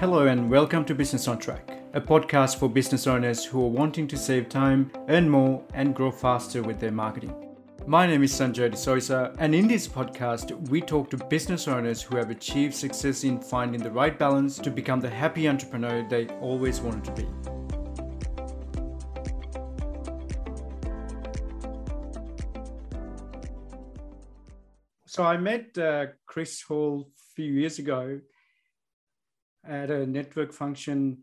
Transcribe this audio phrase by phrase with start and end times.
[0.00, 4.06] Hello, and welcome to Business on Track, a podcast for business owners who are wanting
[4.06, 7.34] to save time, earn more, and grow faster with their marketing.
[7.84, 12.00] My name is Sanjaya De Zoysa, and in this podcast, we talk to business owners
[12.00, 16.28] who have achieved success in finding the right balance to become the happy entrepreneur they
[16.40, 17.26] always wanted to be.
[25.06, 28.20] So I met uh, Chris Hall a few years ago
[29.66, 31.18] at a network function,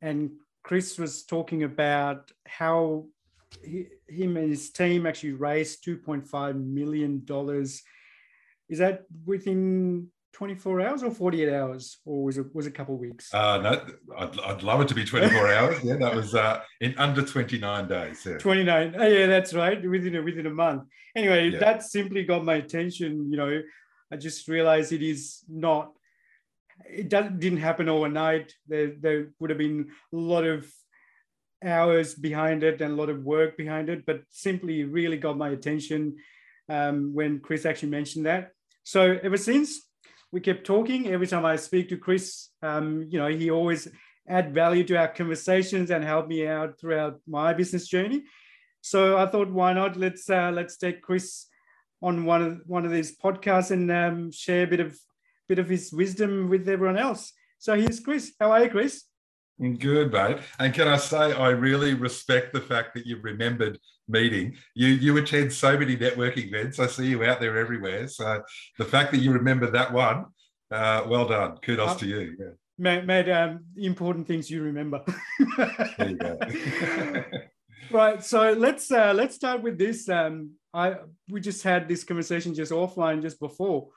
[0.00, 0.30] and
[0.62, 3.06] Chris was talking about how
[3.62, 7.24] he, him and his team actually raised $2.5 million.
[8.68, 12.94] Is that within 24 hours or 48 hours, or was it was it a couple
[12.94, 13.32] of weeks?
[13.32, 13.86] Uh, no,
[14.18, 15.82] I'd, I'd love it to be 24 hours.
[15.82, 18.26] Yeah, that was uh, in under 29 days.
[18.26, 18.36] Yeah.
[18.36, 18.96] 29.
[18.98, 19.80] Oh, yeah, that's right.
[19.88, 20.82] Within a, within a month.
[21.14, 21.58] Anyway, yeah.
[21.60, 23.30] that simply got my attention.
[23.30, 23.62] You know,
[24.12, 25.92] I just realized it is not
[26.84, 28.52] it didn't happen overnight.
[28.68, 30.70] There, there would have been a lot of
[31.64, 35.50] hours behind it and a lot of work behind it, but simply really got my
[35.50, 36.16] attention
[36.68, 38.50] um, when Chris actually mentioned that.
[38.84, 39.82] So ever since
[40.32, 43.88] we kept talking, every time I speak to Chris, um, you know, he always
[44.28, 48.24] add value to our conversations and help me out throughout my business journey.
[48.80, 49.96] So I thought, why not?
[49.96, 51.46] Let's uh, let's take Chris
[52.02, 54.96] on one of one of these podcasts and um, share a bit of
[55.48, 57.32] bit of his wisdom with everyone else.
[57.58, 58.34] So here's Chris.
[58.38, 59.04] How are you, Chris?
[59.58, 60.38] Good, mate.
[60.58, 64.56] And can I say, I really respect the fact that you remembered meeting.
[64.74, 66.78] You you attend so many networking events.
[66.78, 68.08] I see you out there everywhere.
[68.08, 68.42] So
[68.78, 70.26] the fact that you remember that one,
[70.70, 71.58] uh, well done.
[71.58, 72.36] Kudos to you.
[72.38, 72.46] Yeah.
[72.78, 75.02] Made, made um, important things you remember.
[75.96, 76.38] there you go.
[77.90, 78.22] right.
[78.22, 80.08] So let's uh, let's start with this.
[80.08, 80.96] Um, I
[81.30, 83.88] we just had this conversation just offline just before.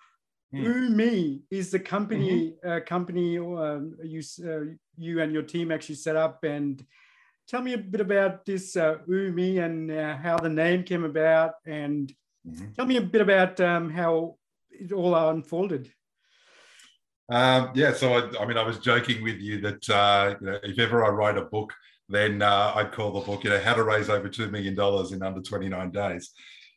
[0.54, 0.64] Mm.
[0.64, 2.70] Umi is the company mm-hmm.
[2.70, 6.44] uh, company um, you uh, you and your team actually set up.
[6.44, 6.84] And
[7.48, 11.54] tell me a bit about this uh, Umi and uh, how the name came about,
[11.66, 12.12] and
[12.48, 12.72] mm-hmm.
[12.76, 14.38] tell me a bit about um, how
[14.72, 15.92] it all unfolded.
[17.32, 20.60] Um, yeah, so I, I, mean, I was joking with you that uh, you know,
[20.64, 21.72] if ever I write a book,
[22.08, 25.12] then uh, I'd call the book, you know, how to raise over two million dollars
[25.12, 26.32] in under 29 days.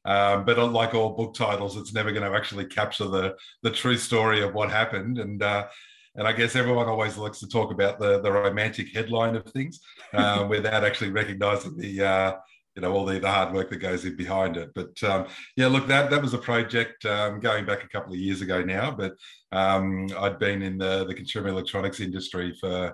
[0.04, 3.96] Um, but like all book titles, it's never going to actually capture the the true
[3.96, 5.18] story of what happened.
[5.18, 5.66] And uh,
[6.14, 9.80] and I guess everyone always likes to talk about the the romantic headline of things
[10.12, 12.32] uh, without actually recognizing the uh,
[12.74, 14.70] you know all the, the hard work that goes in behind it.
[14.74, 15.26] But um,
[15.56, 18.62] yeah, look, that that was a project um, going back a couple of years ago
[18.62, 18.90] now.
[18.90, 19.14] But
[19.52, 22.92] um, I'd been in the the consumer electronics industry for uh,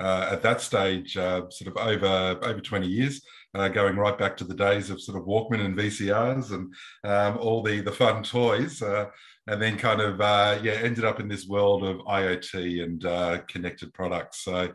[0.00, 3.20] at that stage uh, sort of over over 20 years
[3.54, 6.72] uh, going right back to the days of sort of Walkman and VCRs and
[7.04, 9.06] um, all the the fun toys, uh,
[9.46, 13.38] and then kind of uh, yeah ended up in this world of IoT and uh,
[13.48, 14.44] connected products.
[14.44, 14.72] So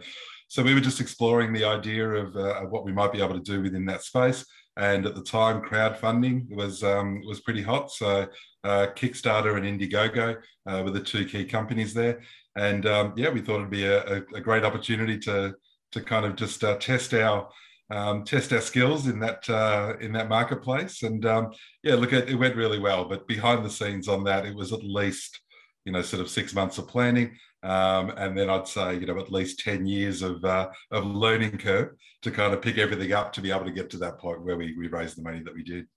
[0.47, 3.51] so we were just exploring the idea of, uh, what we might be able to
[3.51, 4.45] do within that space.
[4.77, 7.91] And at the time, crowdfunding was um, was pretty hot.
[7.91, 8.27] So
[8.63, 12.21] uh, Kickstarter and Indiegogo were the two key companies there.
[12.55, 15.55] And um, yeah, we thought it'd be a, a, great opportunity to
[15.91, 17.49] to kind of just test our
[17.89, 21.03] um, test our skills in that uh, in that marketplace.
[21.03, 21.51] And um,
[21.83, 23.05] yeah, look, it, it went really well.
[23.05, 25.39] But behind the scenes on that, it was at least
[25.83, 29.19] you know sort of six months of planning, um, and then I'd say you know
[29.19, 31.89] at least ten years of uh, of learning curve
[32.21, 34.57] to kind of pick everything up to be able to get to that point where
[34.57, 35.87] we we raised the money that we did.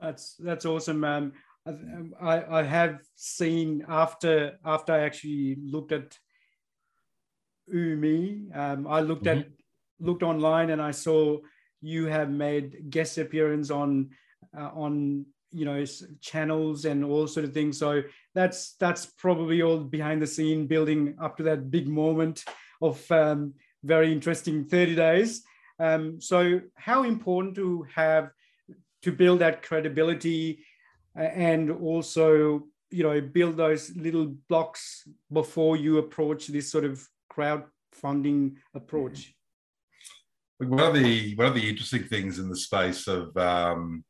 [0.00, 1.04] That's that's awesome.
[1.04, 1.32] Um,
[1.66, 6.18] I, I have seen after after I actually looked at
[7.68, 9.40] Umi, um, I looked mm-hmm.
[9.40, 9.48] at
[10.00, 11.38] looked online and I saw
[11.82, 14.10] you have made guest appearance on
[14.56, 15.84] uh, on you know
[16.20, 17.78] channels and all sort of things.
[17.78, 18.02] So
[18.34, 22.44] that's that's probably all behind the scene building up to that big moment
[22.80, 23.54] of um,
[23.84, 25.42] very interesting 30 days.
[25.78, 28.30] Um, so how important to have
[29.02, 30.64] to build that credibility
[31.14, 38.54] and also you know build those little blocks before you approach this sort of crowdfunding
[38.74, 39.34] approach
[40.58, 44.04] one of the one of the interesting things in the space of um,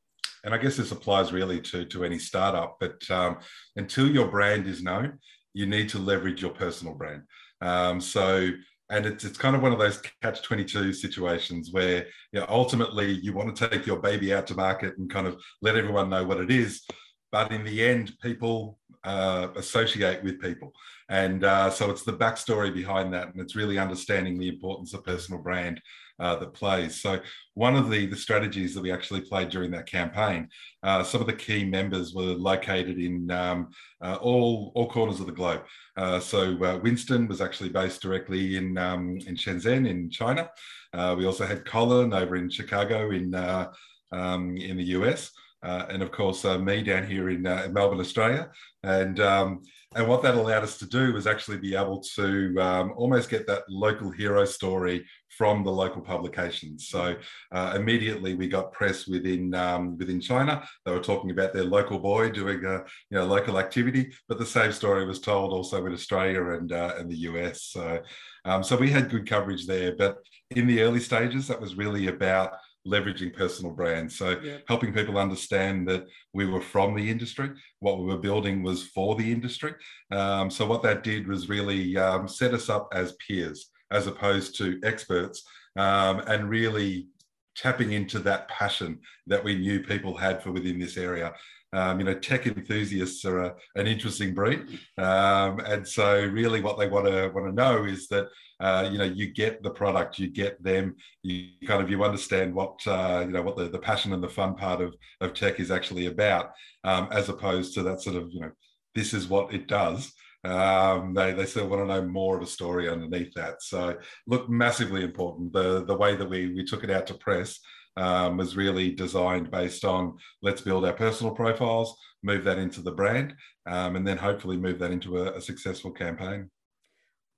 [0.44, 3.38] and I guess this applies really to, to any startup, but um,
[3.76, 5.18] until your brand is known,
[5.52, 7.22] you need to leverage your personal brand.
[7.60, 8.50] Um, so,
[8.90, 13.12] and it's, it's kind of one of those catch 22 situations where you know, ultimately
[13.22, 16.24] you want to take your baby out to market and kind of let everyone know
[16.24, 16.82] what it is.
[17.30, 20.72] But in the end, people uh, associate with people.
[21.08, 23.28] And uh, so it's the backstory behind that.
[23.28, 25.80] And it's really understanding the importance of personal brand
[26.20, 27.00] uh, that plays.
[27.00, 27.20] So
[27.54, 30.48] one of the, the strategies that we actually played during that campaign,
[30.82, 33.70] uh, some of the key members were located in um,
[34.02, 35.62] uh, all, all corners of the globe.
[35.96, 40.50] Uh, so uh, Winston was actually based directly in, um, in Shenzhen in China.
[40.92, 45.30] Uh, we also had Colin over in Chicago in, um, in the US.
[45.62, 48.50] and of course, me down here in, Melbourne, Australia.
[48.82, 49.62] And um,
[49.96, 53.44] and what that allowed us to do was actually be able to um, almost get
[53.48, 55.04] that local hero story
[55.36, 56.86] from the local publications.
[56.88, 57.16] So
[57.50, 60.62] uh, immediately we got press within um, within China.
[60.84, 64.46] They were talking about their local boy doing a you know local activity, but the
[64.46, 67.64] same story was told also in Australia and uh, and the US.
[67.64, 68.00] So
[68.44, 69.96] um, so we had good coverage there.
[69.96, 70.18] But
[70.50, 72.52] in the early stages, that was really about
[72.86, 74.16] leveraging personal brands.
[74.16, 74.58] So yeah.
[74.68, 77.50] helping people understand that we were from the industry,
[77.80, 79.74] what we were building was for the industry.
[80.10, 84.56] Um, so what that did was really um, set us up as peers as opposed
[84.56, 85.42] to experts
[85.76, 87.08] um, and really
[87.56, 91.34] tapping into that passion that we knew people had for within this area.
[91.72, 96.78] Um, you know, tech enthusiasts are a, an interesting breed, um, and so really, what
[96.78, 98.26] they want to want to know is that
[98.58, 102.52] uh, you know you get the product, you get them, you kind of you understand
[102.52, 105.60] what uh, you know what the, the passion and the fun part of of tech
[105.60, 106.50] is actually about,
[106.82, 108.50] um, as opposed to that sort of you know
[108.94, 110.12] this is what it does.
[110.42, 113.62] Um, they they still want to know more of a story underneath that.
[113.62, 113.96] So
[114.26, 115.52] look, massively important.
[115.52, 117.60] The the way that we we took it out to press
[118.00, 122.90] um, was really designed based on let's build our personal profiles, move that into the
[122.90, 123.34] brand,
[123.66, 126.50] um, and then hopefully move that into a, a, successful campaign.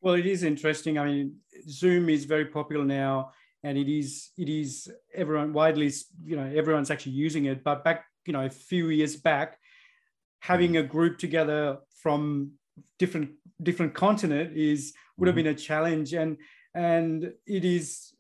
[0.01, 0.99] Well, it is interesting.
[0.99, 1.37] I mean,
[1.69, 3.33] Zoom is very popular now,
[3.65, 5.93] and it is it is everyone widely
[6.25, 7.65] you know everyone's actually using it.
[7.65, 9.59] But back you know a few years back,
[10.41, 12.53] having a group together from
[13.01, 13.31] different
[13.61, 15.45] different continent is would have mm-hmm.
[15.45, 16.37] been a challenge, and
[16.75, 18.13] and it is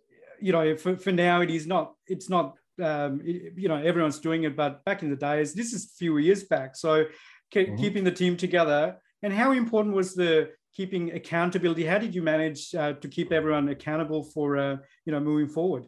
[0.43, 4.19] you know, for, for now it is not, it's not, um, it, you know, everyone's
[4.19, 6.77] doing it, but back in the days, this is a few years back.
[6.77, 7.77] So ke- mm-hmm.
[7.77, 11.85] keeping the team together and how important was the keeping accountability?
[11.85, 15.87] How did you manage uh, to keep everyone accountable for, uh, you know, moving forward?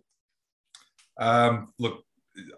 [1.19, 2.05] Um, look,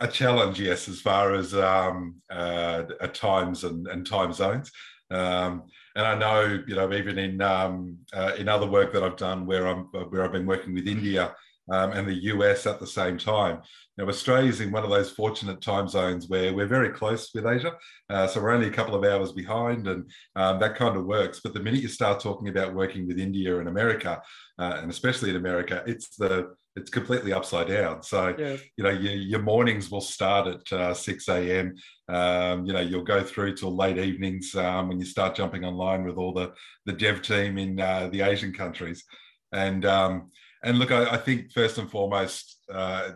[0.01, 4.73] a challenge, yes, as far as um, uh, times and, and time zones.
[5.11, 5.65] Um,
[5.95, 9.47] and I know, you know, even in um, uh, in other work that I've done,
[9.47, 11.35] where I'm where I've been working with India,
[11.71, 13.61] um, and the US at the same time.
[13.99, 17.47] Now, Australia is in one of those fortunate time zones where we're very close with
[17.47, 17.75] Asia.
[18.11, 21.41] Uh, so we're only a couple of hours behind, and um, that kind of works.
[21.43, 24.21] But the minute you start talking about working with India and America,
[24.59, 28.03] uh, and especially in America, it's the it's completely upside down.
[28.03, 28.57] So, yeah.
[28.77, 31.75] you know, your, your, mornings will start at uh, 6 a.m.
[32.07, 36.05] Um, you know, you'll go through till late evenings um, when you start jumping online
[36.05, 36.53] with all the,
[36.85, 39.05] the dev team in uh, the Asian countries.
[39.53, 40.31] And, um,
[40.63, 43.11] and look, I, I, think first and foremost, uh,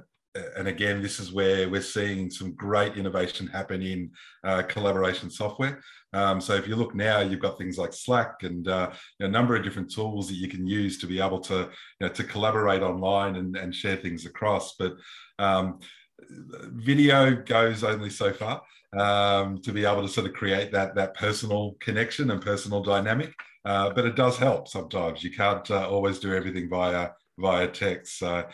[0.56, 4.10] and again, this is where we're seeing some great innovation happen in
[4.44, 5.80] uh, collaboration software.
[6.12, 8.90] Um, so if you look now, you've got things like Slack and uh,
[9.20, 11.70] a number of different tools that you can use to be able to
[12.00, 14.74] you know, to collaborate online and, and share things across.
[14.76, 14.94] But
[15.38, 15.80] um,
[16.28, 18.62] video goes only so far
[18.96, 23.32] um, to be able to sort of create that that personal connection and personal dynamic.
[23.64, 25.22] Uh, but it does help sometimes.
[25.22, 27.10] You can't uh, always do everything via
[27.40, 28.18] via text.
[28.18, 28.44] So,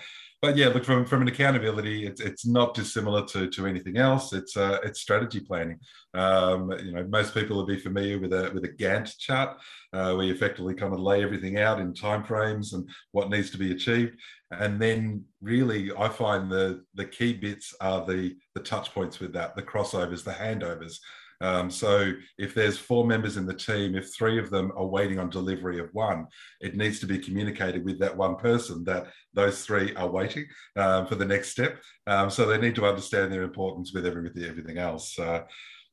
[0.42, 4.32] but yeah, look from from an accountability, it's it's not dissimilar to to anything else.
[4.32, 5.78] It's uh, it's strategy planning.
[6.14, 9.58] Um, you know, most people will be familiar with a with a Gantt chart,
[9.92, 13.58] uh, where you effectively kind of lay everything out in timeframes and what needs to
[13.58, 14.16] be achieved.
[14.50, 19.32] And then really, I find the the key bits are the the touch points with
[19.32, 20.98] that, the crossovers, the handovers.
[21.40, 25.18] Um, so if there's four members in the team, if three of them are waiting
[25.18, 26.26] on delivery of one,
[26.60, 31.06] it needs to be communicated with that one person that those three are waiting um,
[31.06, 31.82] for the next step.
[32.06, 35.18] Um, so they need to understand their importance with everything, everything else.
[35.18, 35.42] Uh,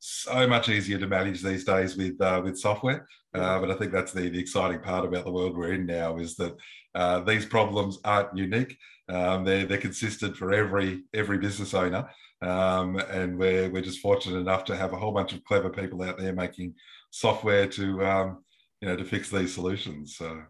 [0.06, 3.08] so much easier to manage these days with uh, with software.
[3.34, 6.18] Uh, but I think that's the, the exciting part about the world we're in now
[6.18, 6.56] is that
[6.94, 8.78] uh, these problems aren't unique.
[9.10, 12.10] Um, they're, they're consistent for every every business owner.
[12.44, 16.02] Um, and we're, we're just fortunate enough to have a whole bunch of clever people
[16.02, 16.76] out there making
[17.10, 18.44] software to, um,
[18.82, 20.18] you know, to fix these solutions.
[20.18, 20.42] So,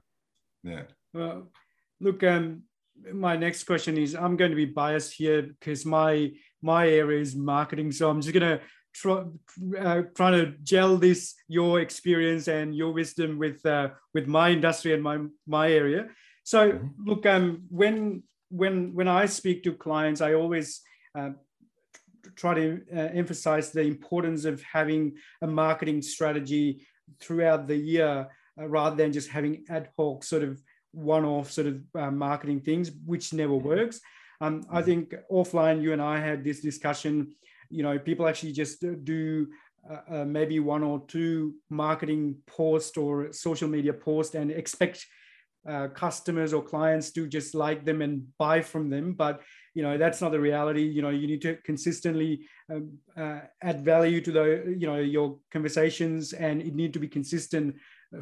[0.63, 0.83] yeah.
[1.13, 1.51] Well,
[1.99, 2.63] look, um,
[3.13, 6.31] my next question is I'm going to be biased here because my
[6.61, 7.91] my area is marketing.
[7.91, 8.61] So I'm just going to
[8.93, 9.25] try,
[9.79, 14.93] uh, trying to gel this your experience and your wisdom with uh, with my industry
[14.93, 16.07] and my my area.
[16.43, 16.87] So mm-hmm.
[17.05, 20.81] look, um, when when when I speak to clients, I always
[21.17, 21.31] uh,
[22.35, 26.85] try to uh, emphasize the importance of having a marketing strategy
[27.19, 28.27] throughout the year
[28.59, 30.61] uh, rather than just having ad hoc sort of
[30.91, 33.99] one-off sort of uh, marketing things, which never works.
[34.41, 37.33] Um, I think offline, you and I had this discussion.
[37.69, 39.47] You know, people actually just do
[39.89, 45.05] uh, uh, maybe one or two marketing post or social media post and expect
[45.67, 49.41] uh, customers or clients to just like them and buy from them but
[49.73, 50.83] you know that's not the reality.
[50.83, 55.37] You know you need to consistently um, uh, add value to the you know your
[55.51, 57.75] conversations and it need to be consistent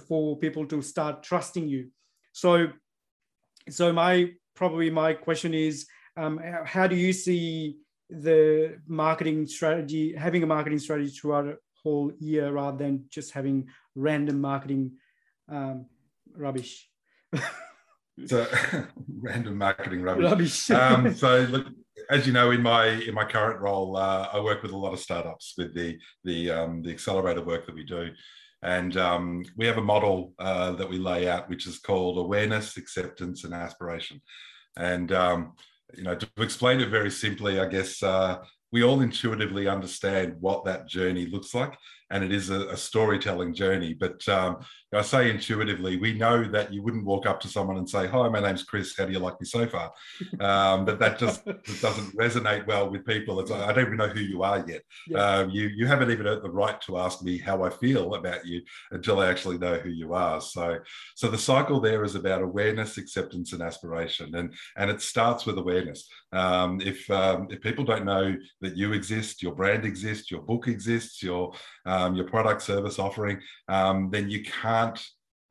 [0.08, 1.90] for people to start trusting you.
[2.32, 2.68] So
[3.70, 7.78] so my probably my question is um, how do you see
[8.10, 13.68] the marketing strategy having a marketing strategy throughout a whole year rather than just having
[13.96, 14.92] random marketing
[15.50, 15.86] um,
[16.36, 16.90] rubbish
[18.26, 18.48] so
[19.22, 20.26] random marketing rubbish.
[20.26, 20.72] rubbish.
[20.72, 21.68] um, so look,
[22.10, 24.94] as you know, in my in my current role, uh, I work with a lot
[24.94, 28.10] of startups with the the um, the accelerator work that we do,
[28.62, 32.78] and um, we have a model uh, that we lay out, which is called awareness,
[32.78, 34.22] acceptance, and aspiration.
[34.78, 35.54] And um,
[35.96, 38.38] you know, to explain it very simply, I guess uh,
[38.72, 41.78] we all intuitively understand what that journey looks like
[42.12, 43.94] and it is a, a storytelling journey.
[43.94, 44.58] But um,
[44.94, 48.28] I say intuitively, we know that you wouldn't walk up to someone and say, "Hi,
[48.28, 48.96] my name's Chris.
[48.98, 49.92] How do you like me so far?"
[50.40, 51.46] Um, but that just
[51.82, 53.40] doesn't resonate well with people.
[53.40, 54.82] It's like, I don't even know who you are yet.
[55.08, 55.20] Yeah.
[55.20, 58.46] Um, you you haven't even earned the right to ask me how I feel about
[58.46, 60.42] you until I actually know who you are.
[60.42, 60.80] So
[61.16, 65.58] so the cycle there is about awareness, acceptance, and aspiration, and and it starts with
[65.58, 66.10] awareness.
[66.34, 70.68] Um, if um, if people don't know that you exist, your brand exists, your book
[70.68, 71.54] exists, your
[71.86, 74.81] um, your product service offering, um, then you can't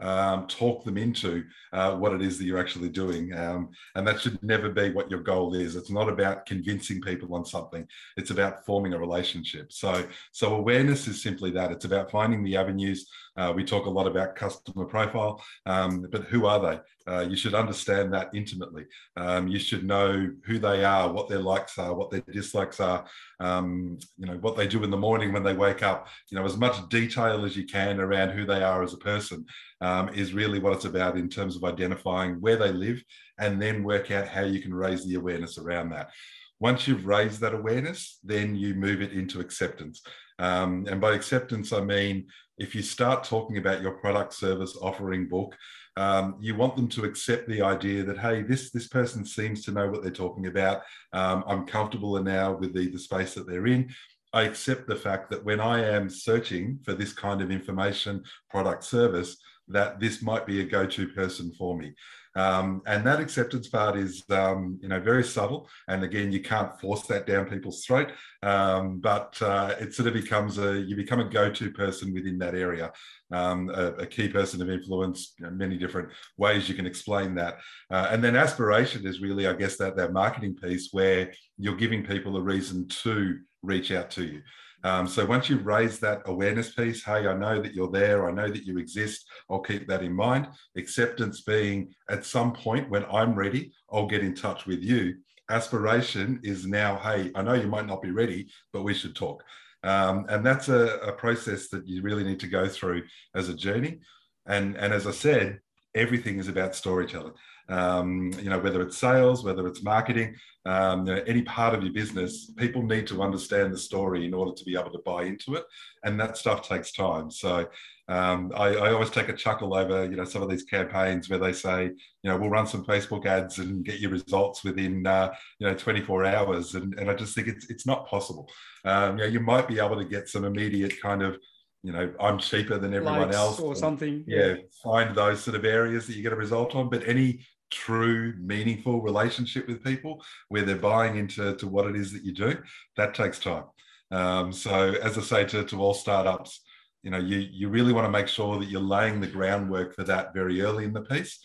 [0.01, 3.37] um, talk them into uh, what it is that you're actually doing.
[3.37, 5.77] Um, and that should never be what your goal is.
[5.77, 7.87] It's not about convincing people on something.
[8.17, 9.73] It's about forming a relationship.
[9.73, 11.71] So, so awareness is simply that.
[11.71, 13.09] It's about finding the avenues.
[13.37, 16.81] Uh, we talk a lot about customer profile, um, but who are they?
[17.09, 18.85] Uh, you should understand that intimately.
[19.17, 23.05] Um, you should know who they are, what their likes are, what their dislikes are.
[23.41, 26.09] Um, you know what they do in the morning when they wake up.
[26.31, 29.47] You know as much detail as you can around who they are as a person
[29.81, 33.03] um, is really what it's about in terms of identifying where they live
[33.39, 36.11] and then work out how you can raise the awareness around that.
[36.59, 40.03] Once you've raised that awareness, then you move it into acceptance.
[40.39, 42.27] Um, and by acceptance, I mean
[42.61, 45.57] if you start talking about your product, service, offering, book,
[45.97, 49.73] um, you want them to accept the idea that hey, this this person seems to
[49.73, 50.83] know what they're talking about.
[51.13, 53.91] Um, I'm comfortable now with the, the space that they're in.
[54.33, 58.85] I accept the fact that when I am searching for this kind of information, product,
[58.85, 59.37] service,
[59.69, 61.95] that this might be a go-to person for me.
[62.37, 65.69] Um, and that acceptance part is, um, you know, very subtle.
[65.89, 68.13] And again, you can't force that down people's throat.
[68.43, 72.55] Um, but uh, it sort of becomes a, you become a go-to person within that
[72.55, 72.93] area,
[73.33, 76.09] um, a, a, key person of influence, you know, many different
[76.39, 77.59] ways you can explain that.
[77.91, 82.05] Uh, and then aspiration is really, I guess, that, that marketing piece where you're giving
[82.05, 84.43] people a reason to reach out to you.
[84.83, 88.33] Um, so once you raise that awareness piece, hey, I know that you're there, I
[88.33, 90.49] know that you exist, I'll keep that in mind.
[90.77, 95.17] Acceptance being at some point when I'm ready, I'll get in touch with you.
[95.51, 99.43] Aspiration is now, hey, I know you might not be ready, but we should talk.
[99.83, 103.03] Um, and that's a, a process that you really need to go through
[103.35, 104.01] as a journey.
[104.47, 105.61] And, and as I said,
[105.95, 107.33] everything is about storytelling
[107.71, 110.35] um, you know, whether it's sales, whether it's marketing,
[110.67, 114.35] um, you know, any part of your business, people need to understand the story in
[114.35, 115.65] order to be able to buy into it,
[116.05, 117.31] and that stuff takes time.
[117.31, 117.69] So
[118.09, 121.39] um, I, I, always take a chuckle over, you know, some of these campaigns where
[121.39, 125.33] they say, you know, we'll run some Facebook ads and get your results within, uh,
[125.61, 128.51] you know, 24 hours, and, and I just think it's it's not possible.
[128.85, 131.39] Um, you know, you might be able to get some immediate kind of
[131.83, 134.25] you know, I'm cheaper than everyone Likes else, or something.
[134.27, 136.91] Yeah, yeah, find those sort of areas that you get a result on.
[136.91, 142.13] But any true, meaningful relationship with people where they're buying into to what it is
[142.13, 142.59] that you do,
[142.97, 143.65] that takes time.
[144.11, 146.61] Um, so, as I say to, to all startups,
[147.03, 150.05] you know, you, you really want to make sure that you're laying the groundwork for
[150.05, 151.39] that very early in the piece.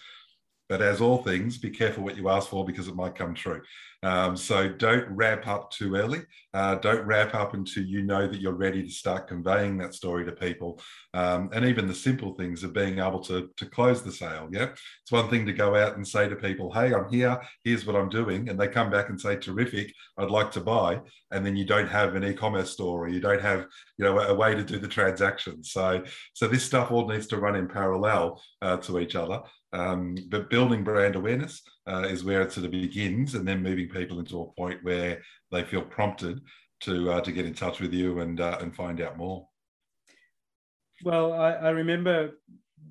[0.67, 3.62] But as all things, be careful what you ask for because it might come true.
[4.03, 6.22] Um, so don't ramp up too early.
[6.53, 10.25] Uh, don't ramp up until you know that you're ready to start conveying that story
[10.25, 10.79] to people.
[11.15, 14.48] Um, and even the simple things of being able to, to close the sale.
[14.51, 14.69] Yeah.
[15.01, 17.41] It's one thing to go out and say to people, hey, I'm here.
[17.63, 18.48] Here's what I'm doing.
[18.48, 21.01] And they come back and say, terrific, I'd like to buy.
[21.31, 23.65] And then you don't have an e-commerce store or you don't have,
[23.98, 25.63] you know, a, a way to do the transaction.
[25.63, 26.03] So,
[26.34, 29.41] so this stuff all needs to run in parallel uh, to each other.
[29.75, 33.89] Um, but building brand awareness uh, is where it sort of begins, and then moving
[33.89, 36.39] people into a point where they feel prompted
[36.82, 39.48] to uh, to get in touch with you and uh, and find out more.
[41.03, 42.32] Well, I, I, remember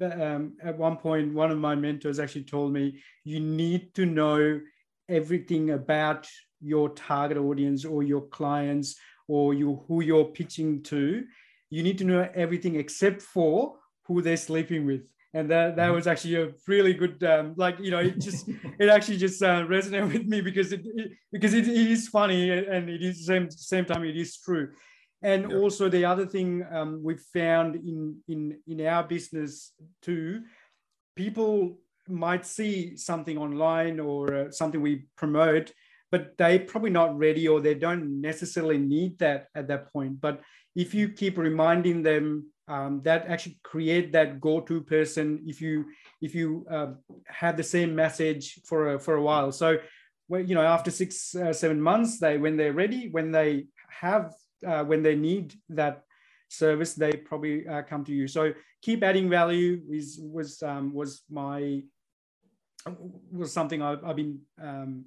[0.02, 4.60] um, at one point, one of my mentors actually told me, you need to know
[5.08, 6.28] everything about
[6.60, 11.24] your target audience or your clients or you who you're pitching to.
[11.70, 13.76] You need to know everything except for
[14.06, 15.94] who they're sleeping with and that that mm-hmm.
[15.96, 18.48] was actually a really good um, like you know it just
[18.78, 22.50] it actually just uh, resonated with me because it, it because it, it is funny
[22.50, 24.70] and it is same same time it is true
[25.22, 25.56] and yeah.
[25.56, 30.42] also the other thing um, we've found in in in our business too
[31.16, 35.72] people might see something online or uh, something we promote
[36.12, 40.40] but they're probably not ready or they don't necessarily need that at that point but
[40.76, 45.84] if you keep reminding them um, that actually create that go-to person if you
[46.20, 46.92] if you uh,
[47.26, 49.52] have the same message for a, for a while.
[49.52, 49.78] So
[50.28, 54.32] when you know after six uh, seven months they when they're ready when they have
[54.66, 56.04] uh, when they need that
[56.48, 58.26] service they probably uh, come to you.
[58.28, 58.52] So
[58.82, 61.82] keep adding value is was um, was my
[63.30, 65.04] was something I've, I've been um,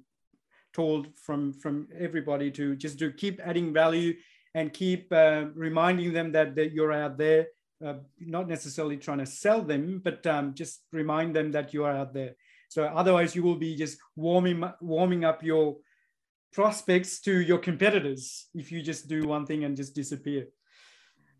[0.72, 3.12] told from from everybody to just do.
[3.12, 4.14] Keep adding value
[4.58, 7.46] and keep uh, reminding them that, that you're out there,
[7.84, 11.96] uh, not necessarily trying to sell them, but um, just remind them that you are
[11.96, 12.32] out there.
[12.68, 15.76] So otherwise, you will be just warming warming up your
[16.52, 20.48] prospects to your competitors if you just do one thing and just disappear.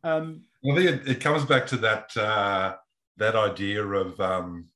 [0.04, 2.76] Um, I think it, it, comes back to that uh,
[3.16, 4.68] that idea of um,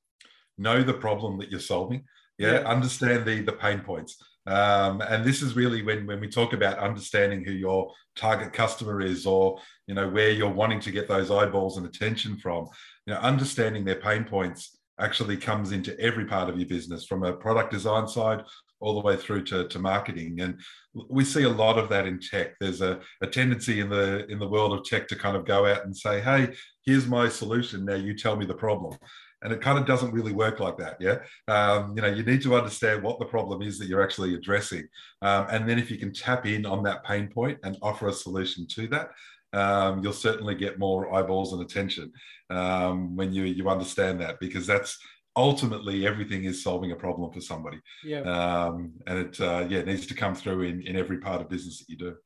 [0.59, 2.05] know the problem that you're solving.
[2.39, 4.17] Yeah, yeah, understand the the pain points.
[4.47, 9.01] Um, and this is really when, when we talk about understanding who your target customer
[9.01, 12.67] is or you know where you're wanting to get those eyeballs and attention from.
[13.07, 17.23] You know understanding their pain points actually comes into every part of your business from
[17.25, 18.43] a product design side
[18.81, 20.41] all the way through to, to marketing.
[20.41, 20.61] And
[21.09, 22.55] we see a lot of that in tech.
[22.61, 25.67] There's a, a tendency in the in the world of tech to kind of go
[25.67, 26.53] out and say hey
[26.85, 27.85] here's my solution.
[27.85, 28.99] Now you tell me the problem
[29.43, 31.19] and it kind of doesn't really work like that yeah?
[31.49, 34.87] Um, you know you need to understand what the problem is that you're actually addressing.
[35.23, 38.13] Um, and then if you can tap in on that pain point and offer a
[38.13, 39.11] solution to that
[39.53, 42.13] um, you'll certainly get more eyeballs and attention
[42.51, 44.99] um, when you you understand that because that's
[45.37, 47.81] ultimately everything is solving a problem for somebody.
[48.05, 48.21] Yeah.
[48.21, 51.49] Um, and it uh, yeah it needs to come through in in every part of
[51.49, 52.17] business that you do.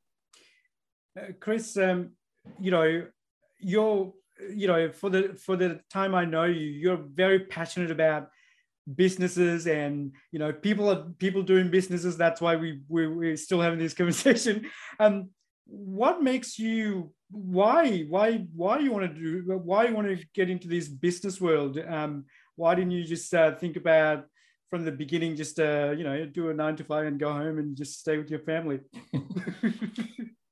[1.19, 2.11] Uh, chris um,
[2.61, 3.07] you know
[3.59, 4.13] you're
[4.55, 8.29] you know for the for the time i know you you're very passionate about
[8.95, 12.17] businesses and you know people are people doing businesses.
[12.17, 14.71] That's why we, we we're still having this conversation.
[14.99, 15.31] Um
[15.67, 20.25] what makes you why why why do you want to do why you want to
[20.35, 21.79] get into this business world?
[21.79, 24.25] Um why didn't you just uh, think about
[24.71, 27.59] from the beginning just uh you know do a nine to five and go home
[27.59, 28.81] and just stay with your family?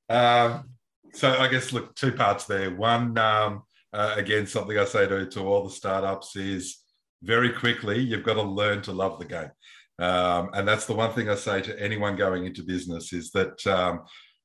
[0.06, 0.68] Um
[1.14, 2.70] so i guess look two parts there.
[2.70, 3.62] One um
[3.94, 6.80] uh, again, something I say to, to all the startups is
[7.22, 9.50] very quickly, you've got to learn to love the game.
[9.98, 13.64] Um, and that's the one thing I say to anyone going into business is that,
[13.66, 14.02] um,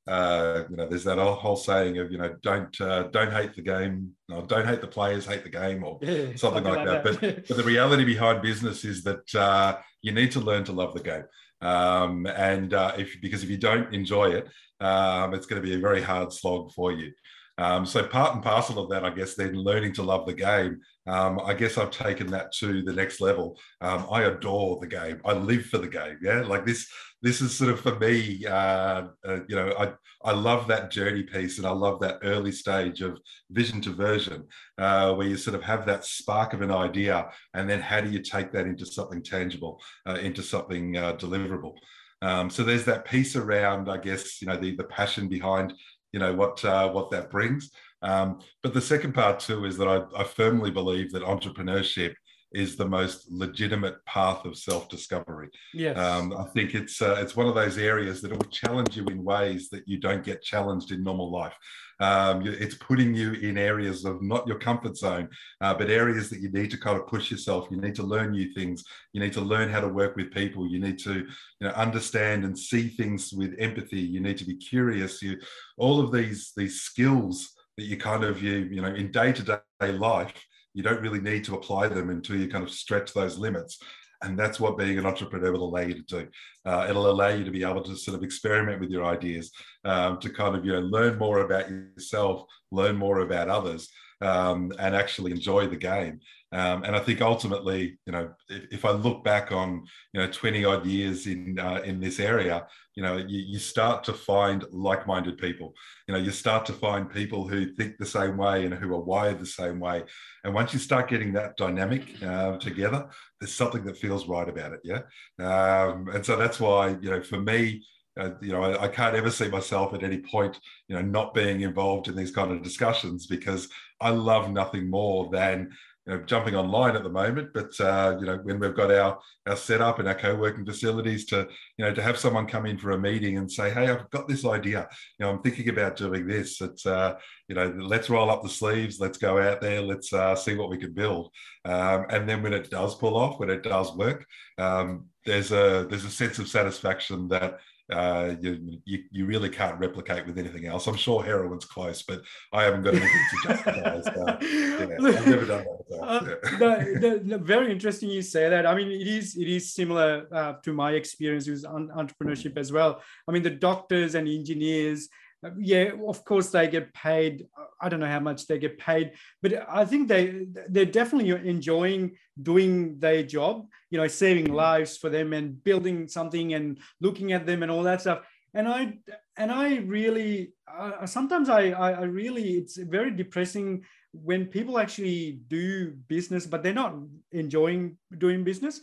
[0.07, 3.61] uh, you know, there's that whole saying of, you know, don't uh, don't hate the
[3.61, 7.03] game, no, don't hate the players, hate the game, or yeah, something, like, like that.
[7.03, 7.21] that.
[7.21, 10.93] but, but the reality behind business is that uh, you need to learn to love
[10.93, 11.23] the game.
[11.61, 14.47] Um, and uh, if because if you don't enjoy it,
[14.79, 17.11] um, it's going to be a very hard slog for you.
[17.59, 20.79] Um, so part and parcel of that, I guess, then learning to love the game.
[21.07, 23.59] Um, I guess I've taken that to the next level.
[23.81, 25.19] Um, I adore the game.
[25.25, 26.17] I live for the game.
[26.21, 26.87] Yeah, like this.
[27.21, 28.45] This is sort of for me.
[28.45, 29.91] Uh, uh, you know, I
[30.23, 33.19] I love that journey piece, and I love that early stage of
[33.51, 34.45] vision to version,
[34.77, 38.09] uh, where you sort of have that spark of an idea, and then how do
[38.09, 41.73] you take that into something tangible, uh, into something uh, deliverable.
[42.21, 45.73] Um, so there's that piece around, I guess, you know, the the passion behind
[46.11, 47.71] you know what uh, what that brings.
[48.01, 52.13] Um, but the second part too is that I, I, firmly believe that entrepreneurship
[52.53, 55.49] is the most legitimate path of self-discovery.
[55.73, 55.97] Yes.
[55.97, 59.23] Um, I think it's uh, it's one of those areas that will challenge you in
[59.23, 61.53] ways that you don't get challenged in normal life.
[61.99, 65.29] Um, it's putting you in areas of not your comfort zone,
[65.61, 67.67] uh, but areas that you need to kind of push yourself.
[67.69, 68.83] You need to learn new things.
[69.13, 70.67] You need to learn how to work with people.
[70.67, 71.27] You need to, you
[71.61, 73.99] know, understand and see things with empathy.
[73.99, 75.21] You need to be curious.
[75.21, 75.39] You,
[75.77, 79.43] all of these these skills that you kind of you you know in day to
[79.81, 80.33] day life
[80.73, 83.79] you don't really need to apply them until you kind of stretch those limits.
[84.21, 86.27] And that's what being an entrepreneur will allow you to do.
[86.65, 89.51] Uh, it'll allow you to be able to sort of experiment with your ideas,
[89.85, 93.89] um, to kind of you know learn more about yourself, learn more about others,
[94.21, 96.19] um, and actually enjoy the game.
[96.51, 100.27] Um, and I think ultimately, you know, if, if, I look back on, you know,
[100.31, 104.65] 20 odd years in uh, in this area, you know, you, you start to find
[104.71, 105.75] like-minded people.
[106.07, 108.99] You know, you start to find people who think the same way and who are
[108.99, 110.03] wired the same way.
[110.43, 113.07] And once you start getting that dynamic uh, together,
[113.39, 114.79] there's something that feels right about it.
[114.83, 115.01] Yeah.
[115.37, 117.83] Um, and so that's why, you know, for me,
[118.19, 121.33] uh, you know, I, I, can't ever see myself at any point, you know, not
[121.33, 123.69] being involved in these kind of discussions because
[124.01, 125.69] I love nothing more than
[126.09, 129.19] you know, jumping online at the moment, but uh, you know, when we've got our
[129.45, 132.91] our setup and our co-working facilities to, you know, to have someone come in for
[132.91, 134.87] a meeting and say, "Hey, I've got this idea.
[135.19, 136.61] You know, I'm thinking about doing this.
[136.61, 137.15] It's, uh,
[137.47, 138.99] you know, let's roll up the sleeves.
[138.99, 139.81] Let's go out there.
[139.81, 141.29] Let's uh, see what we can build."
[141.63, 144.25] Um, and then when it does pull off, when it does work,
[144.57, 147.59] um, there's a there's a sense of satisfaction that
[147.91, 150.87] uh, you, you, you really can't replicate with anything else.
[150.87, 152.21] I'm sure heroin's close, but
[152.53, 154.01] I haven't got anything to justify.
[154.01, 155.83] so, yeah, I've never done that.
[155.89, 156.57] So, uh, yeah.
[156.57, 158.65] the, the, the, very interesting you say that.
[158.65, 163.01] I mean, it is it is similar uh, to my experience with entrepreneurship as well.
[163.27, 165.09] I mean, the doctors and engineers
[165.57, 167.47] yeah of course they get paid.
[167.81, 172.17] I don't know how much they get paid but i think they they're definitely enjoying
[172.41, 177.45] doing their job you know saving lives for them and building something and looking at
[177.45, 178.21] them and all that stuff.
[178.53, 178.97] And i
[179.37, 185.39] and i really uh, sometimes I, I i really it's very depressing when people actually
[185.47, 186.95] do business but they're not
[187.31, 188.81] enjoying doing business.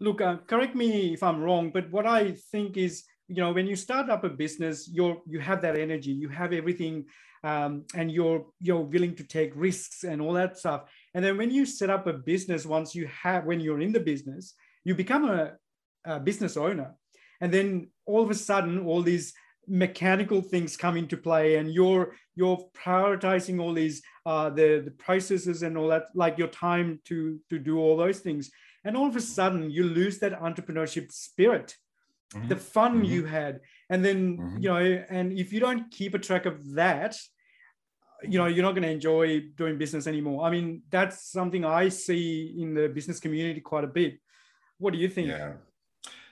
[0.00, 3.66] Look uh, correct me if i'm wrong but what i think is you know when
[3.66, 7.04] you start up a business you're you have that energy you have everything
[7.44, 10.84] um, and you're you're willing to take risks and all that stuff.
[11.12, 14.00] And then when you set up a business once you have when you're in the
[14.00, 15.52] business you become a,
[16.04, 16.94] a business owner.
[17.40, 19.34] And then all of a sudden all these
[19.66, 25.62] mechanical things come into play and you're you're prioritizing all these uh, the the processes
[25.62, 28.50] and all that like your time to to do all those things.
[28.84, 31.76] And all of a sudden you lose that entrepreneurship spirit
[32.34, 32.48] mm-hmm.
[32.48, 33.04] the fun mm-hmm.
[33.04, 34.58] you had and then mm-hmm.
[34.58, 37.16] you know and if you don't keep a track of that
[38.22, 41.88] you know you're not going to enjoy doing business anymore i mean that's something i
[41.88, 44.18] see in the business community quite a bit
[44.78, 45.52] what do you think yeah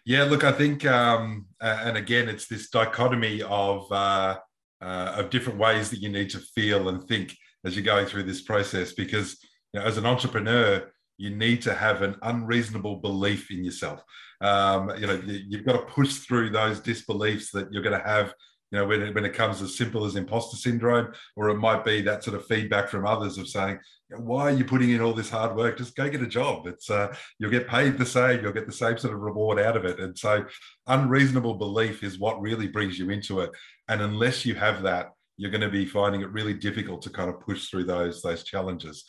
[0.04, 4.36] yeah look i think um and again it's this dichotomy of uh,
[4.80, 8.22] uh of different ways that you need to feel and think as you're going through
[8.22, 9.36] this process because
[9.72, 10.90] you know, as an entrepreneur
[11.22, 14.02] you need to have an unreasonable belief in yourself.
[14.40, 18.34] Um, you know, you've got to push through those disbeliefs that you're going to have.
[18.72, 21.84] You know, when it, when it comes as simple as imposter syndrome, or it might
[21.84, 23.78] be that sort of feedback from others of saying,
[24.16, 25.78] "Why are you putting in all this hard work?
[25.78, 26.66] Just go get a job.
[26.66, 28.42] It's uh, you'll get paid the same.
[28.42, 30.44] You'll get the same sort of reward out of it." And so,
[30.88, 33.50] unreasonable belief is what really brings you into it.
[33.88, 37.30] And unless you have that, you're going to be finding it really difficult to kind
[37.30, 39.04] of push through those those challenges.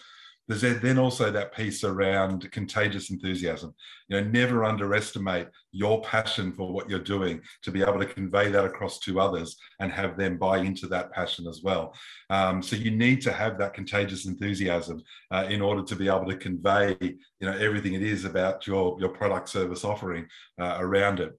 [0.48, 3.74] There's then also that piece around contagious enthusiasm.
[4.10, 8.50] You know, never underestimate your passion for what you're doing to be able to convey
[8.52, 11.96] that across to others and have them buy into that passion as well.
[12.30, 15.02] Um, so you need to have that contagious enthusiasm
[15.32, 18.98] uh, in order to be able to convey, you know, everything it is about your
[19.00, 20.28] your product service offering
[20.60, 21.32] uh, around it.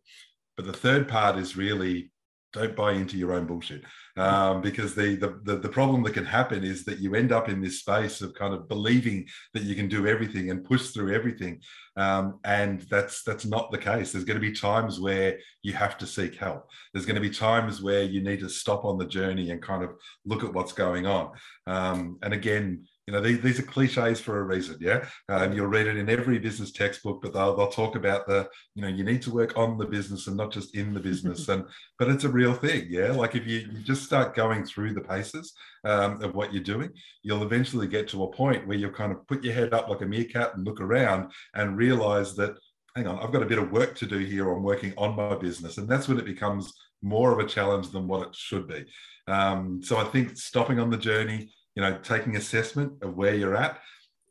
[0.57, 2.11] But the third part is really
[2.55, 3.83] don't buy into your own bullshit.
[4.17, 7.61] Um, because the, the the problem that can happen is that you end up in
[7.61, 11.61] this space of kind of believing that you can do everything and push through everything.
[11.97, 14.13] Um, and that's that's not the case.
[14.13, 16.71] There's going to be times where you have to seek help.
[16.93, 19.83] There's going to be times where you need to stop on the journey and kind
[19.83, 19.91] of
[20.25, 21.33] look at what's going on.
[21.67, 24.77] Um, and again you know, these, these are cliches for a reason.
[24.81, 25.05] Yeah.
[25.29, 28.83] Um, you'll read it in every business textbook, but they'll, they'll talk about the, you
[28.83, 31.49] know, you need to work on the business and not just in the business.
[31.49, 31.65] and,
[31.99, 32.87] but it's a real thing.
[32.89, 33.13] Yeah.
[33.13, 35.53] Like if you, you just start going through the paces
[35.85, 36.91] um, of what you're doing,
[37.23, 40.01] you'll eventually get to a point where you'll kind of put your head up like
[40.01, 42.57] a meerkat and look around and realize that,
[42.97, 44.51] hang on, I've got a bit of work to do here.
[44.51, 45.77] I'm working on my business.
[45.77, 48.87] And that's when it becomes more of a challenge than what it should be.
[49.27, 53.57] Um, so I think stopping on the journey, you know, taking assessment of where you're
[53.57, 53.81] at,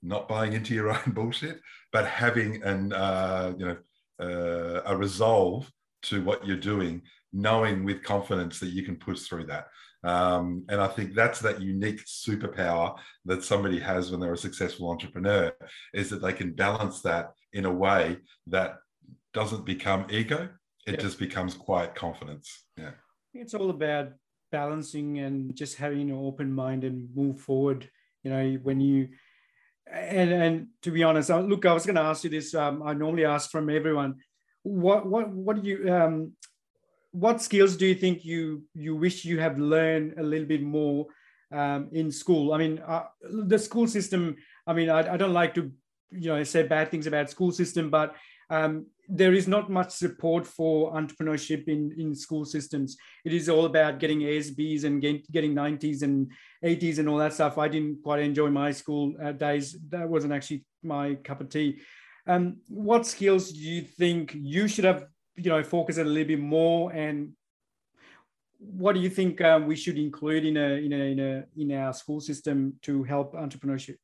[0.02, 1.60] not buying into your own bullshit,
[1.92, 3.78] but having an, uh, you know,
[4.20, 5.70] uh, a resolve
[6.04, 7.02] to what you're doing,
[7.32, 9.68] knowing with confidence that you can push through that.
[10.04, 14.90] Um, and I think that's that unique superpower that somebody has when they're a successful
[14.90, 15.54] entrepreneur
[15.94, 18.80] is that they can balance that in a way that
[19.34, 20.50] doesn't become ego.
[20.86, 21.00] It yeah.
[21.00, 22.66] just becomes quiet confidence.
[22.78, 22.92] Yeah.
[23.34, 24.10] It's all about
[24.54, 27.90] balancing and just having an open mind and move forward
[28.24, 29.10] you know when you
[29.92, 32.94] and and to be honest look i was going to ask you this um, i
[32.94, 34.16] normally ask from everyone
[34.62, 36.32] what what what do you um,
[37.12, 41.08] what skills do you think you you wish you have learned a little bit more
[41.54, 42.54] um, in school.
[42.54, 44.36] I mean, uh, the school system.
[44.66, 45.72] I mean, I, I, don't like to,
[46.12, 48.16] you know, say bad things about school system, but
[48.54, 52.96] um, there is not much support for entrepreneurship in, in school systems.
[53.26, 56.32] It is all about getting A's, B's, and get, getting 90s and
[56.64, 57.58] 80s and all that stuff.
[57.58, 59.76] I didn't quite enjoy my school uh, days.
[59.90, 61.82] That wasn't actually my cup of tea.
[62.28, 66.40] Um, what skills do you think you should have, you know, focused a little bit
[66.40, 67.34] more and
[68.60, 71.72] what do you think um, we should include in a, in a in a in
[71.74, 73.98] our school system to help entrepreneurship?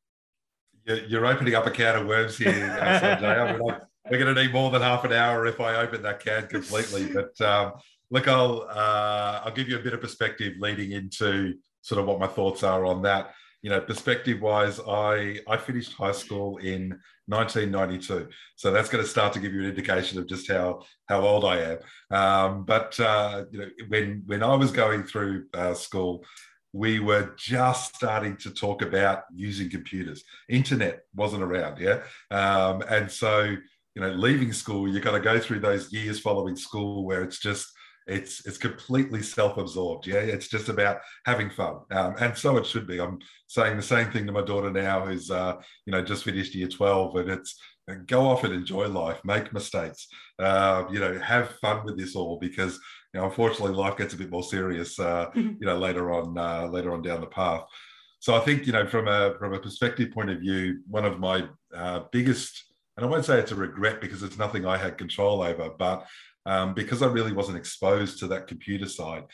[0.84, 2.50] You're opening up a can of worms here,
[2.82, 6.20] I mean, we're going to need more than half an hour if I open that
[6.20, 7.12] can completely.
[7.14, 7.72] But um,
[8.10, 12.20] look, I'll uh, I'll give you a bit of perspective leading into sort of what
[12.20, 13.32] my thoughts are on that.
[13.62, 19.08] You know, perspective wise, I I finished high school in 1992, so that's going to
[19.08, 21.78] start to give you an indication of just how how old I am.
[22.10, 26.24] Um, but uh, you know, when when I was going through uh, school,
[26.72, 30.24] we were just starting to talk about using computers.
[30.48, 33.56] Internet wasn't around, yeah, um, and so
[33.94, 37.38] you know, leaving school, you've got to go through those years following school where it's
[37.38, 37.66] just
[38.06, 40.06] it's it's completely self-absorbed.
[40.06, 43.00] Yeah, it's just about having fun, um, and so it should be.
[43.00, 46.54] I'm saying the same thing to my daughter now, who's uh, you know just finished
[46.54, 47.56] year twelve, and it's
[48.06, 50.06] go off and enjoy life, make mistakes,
[50.38, 52.78] uh, you know, have fun with this all because
[53.12, 56.66] you know unfortunately life gets a bit more serious, uh, you know, later on uh,
[56.66, 57.62] later on down the path.
[58.20, 61.18] So I think you know from a from a perspective point of view, one of
[61.18, 62.64] my uh, biggest
[63.00, 66.06] and I won't say it's a regret because it's nothing I had control over, but
[66.44, 69.24] um, because I really wasn't exposed to that computer side,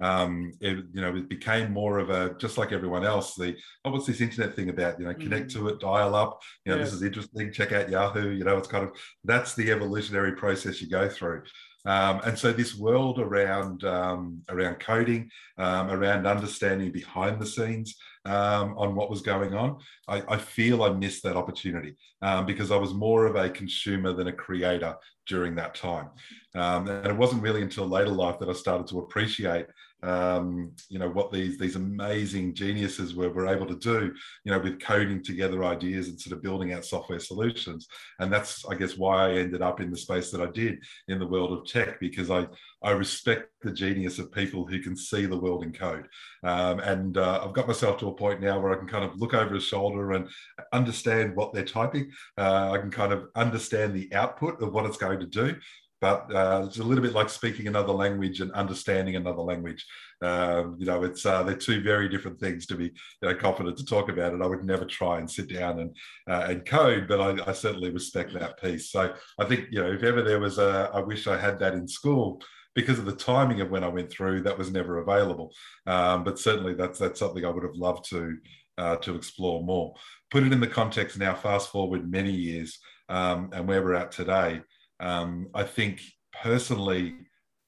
[0.00, 3.34] um, it, you know, it became more of a just like everyone else.
[3.34, 5.00] The oh, what's this internet thing about?
[5.00, 5.52] You know, connect mm.
[5.54, 6.42] to it, dial up.
[6.66, 7.50] You know, this is interesting.
[7.50, 8.30] Check out Yahoo.
[8.30, 8.92] You know, it's kind of
[9.24, 11.44] that's the evolutionary process you go through.
[11.86, 17.96] Um, and so this world around um, around coding, um, around understanding behind the scenes
[18.24, 22.70] um, on what was going on, I, I feel I missed that opportunity um, because
[22.70, 26.08] I was more of a consumer than a creator during that time.
[26.54, 29.66] Um, and it wasn't really until later life that I started to appreciate
[30.02, 34.58] um, you know what these these amazing geniuses were, were able to do you know
[34.58, 37.88] with coding together ideas and sort of building out software solutions.
[38.20, 41.18] And that's i guess why i ended up in the space that i did in
[41.18, 42.46] the world of tech because i
[42.82, 46.06] i respect the genius of people who can see the world in code.
[46.44, 49.18] Um, and uh, i've got myself to a point now where i can kind of
[49.18, 50.28] look over his shoulder and
[50.72, 52.10] understand what they're typing.
[52.36, 55.56] Uh, i can kind of understand the output of what it's going to do
[56.00, 59.84] but uh, it's a little bit like speaking another language and understanding another language.
[60.22, 63.76] Um, you know, it's uh, they're two very different things to be you know, confident
[63.78, 64.42] to talk about it.
[64.42, 65.96] I would never try and sit down and
[66.28, 68.90] uh, and code, but I, I, certainly respect that piece.
[68.90, 71.74] So I think you know, if ever there was a, I wish I had that
[71.74, 72.42] in school
[72.74, 75.52] because of the timing of when I went through, that was never available.
[75.86, 78.36] Um, but certainly, that's that's something I would have loved to
[78.76, 79.94] uh, to explore more.
[80.30, 81.34] Put it in the context now.
[81.34, 84.62] Fast forward many years, um, and where we're at today.
[85.00, 86.02] Um, I think
[86.42, 87.14] personally,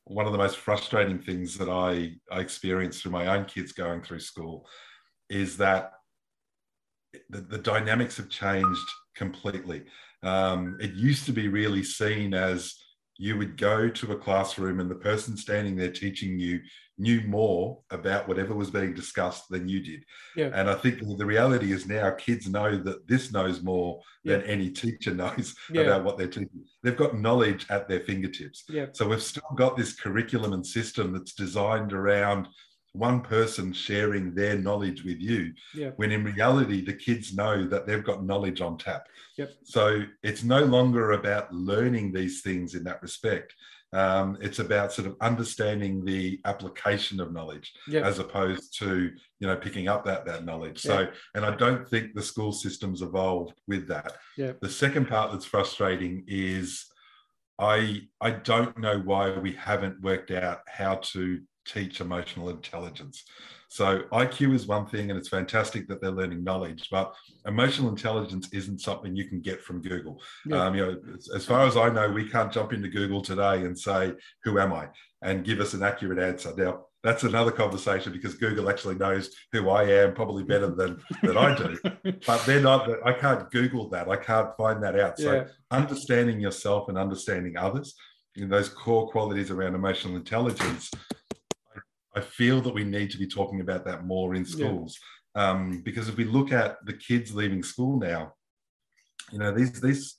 [0.05, 4.03] one of the most frustrating things that I, I experienced through my own kids going
[4.03, 4.67] through school
[5.29, 5.93] is that
[7.29, 9.85] the, the dynamics have changed completely.
[10.23, 12.75] Um, it used to be really seen as
[13.21, 16.59] you would go to a classroom and the person standing there teaching you
[16.97, 20.05] knew more about whatever was being discussed than you did.
[20.37, 20.49] Yeah.
[20.55, 24.39] And I think the reality is now kids know that this knows more yeah.
[24.39, 25.83] than any teacher knows yeah.
[25.83, 26.65] about what they're teaching.
[26.83, 28.65] They've got knowledge at their fingertips.
[28.71, 28.87] Yeah.
[28.93, 32.49] So we've still got this curriculum and system that's designed around
[32.93, 35.91] one person sharing their knowledge with you yeah.
[35.97, 39.07] when in reality the kids know that they've got knowledge on tap
[39.39, 39.53] yep.
[39.63, 43.55] so it's no longer about learning these things in that respect
[43.93, 48.05] um, it's about sort of understanding the application of knowledge yep.
[48.05, 52.15] as opposed to you know picking up that that knowledge so and i don't think
[52.15, 54.61] the school system's evolved with that yep.
[54.61, 56.87] the second part that's frustrating is
[57.61, 61.41] I I don't know why we haven't worked out how to
[61.73, 63.25] teach emotional intelligence.
[63.69, 67.15] So IQ is one thing, and it's fantastic that they're learning knowledge, but
[67.47, 70.21] emotional intelligence isn't something you can get from Google.
[70.45, 70.65] Yeah.
[70.65, 70.97] Um, you know,
[71.37, 74.73] as, far as I know, we can't jump into Google today and say, "Who am
[74.73, 74.89] I?"
[75.23, 76.53] and give us an accurate answer.
[76.57, 81.37] Now, that's another conversation because Google actually knows who I am probably better than than
[81.37, 81.79] I do.
[82.27, 82.91] But they're not.
[83.07, 84.09] I can't Google that.
[84.09, 85.17] I can't find that out.
[85.17, 85.45] So yeah.
[85.71, 87.95] understanding yourself and understanding others,
[88.35, 90.91] in those core qualities around emotional intelligence
[92.15, 94.99] I feel that we need to be talking about that more in schools.
[95.37, 95.51] Yeah.
[95.51, 98.35] Um, because if we look at the kids leaving school now,
[99.31, 100.17] you know, these these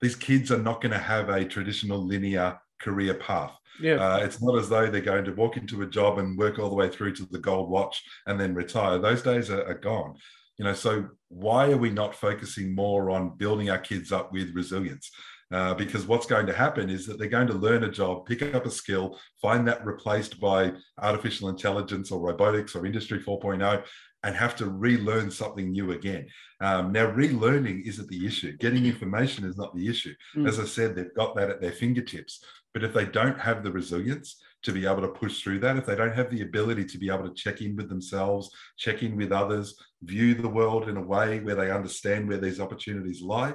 [0.00, 3.52] these kids are not going to have a traditional linear career path.
[3.80, 3.94] Yeah.
[3.94, 6.68] Uh, it's not as though they're going to walk into a job and work all
[6.68, 8.98] the way through to the gold watch and then retire.
[8.98, 10.14] Those days are, are gone.
[10.56, 14.54] You know, so why are we not focusing more on building our kids up with
[14.54, 15.10] resilience?
[15.50, 18.42] Uh, because what's going to happen is that they're going to learn a job, pick
[18.54, 23.82] up a skill, find that replaced by artificial intelligence or robotics or Industry 4.0,
[24.24, 26.26] and have to relearn something new again.
[26.60, 28.56] Um, now, relearning isn't the issue.
[28.56, 30.14] Getting information is not the issue.
[30.36, 30.48] Mm.
[30.48, 32.44] As I said, they've got that at their fingertips.
[32.74, 35.86] But if they don't have the resilience to be able to push through that, if
[35.86, 39.16] they don't have the ability to be able to check in with themselves, check in
[39.16, 43.54] with others, view the world in a way where they understand where these opportunities lie,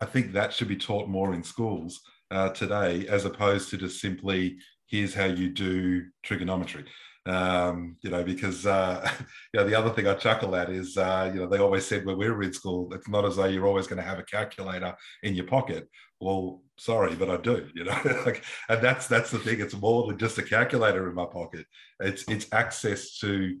[0.00, 4.00] I think that should be taught more in schools uh, today, as opposed to just
[4.00, 6.84] simply here's how you do trigonometry.
[7.26, 9.08] Um, you know, because uh,
[9.52, 12.06] you know the other thing I chuckle at is uh, you know they always said
[12.06, 14.24] when we were in school, it's not as though you're always going to have a
[14.24, 15.88] calculator in your pocket.
[16.20, 17.68] Well, sorry, but I do.
[17.74, 19.60] You know, like, and that's that's the thing.
[19.60, 21.66] It's more than just a calculator in my pocket.
[22.00, 23.58] It's it's access to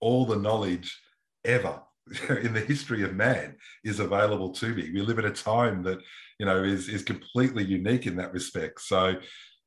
[0.00, 0.98] all the knowledge
[1.44, 1.80] ever
[2.28, 4.90] in the history of man is available to me.
[4.92, 5.98] We live in a time that
[6.38, 8.80] you know is is completely unique in that respect.
[8.80, 9.14] So,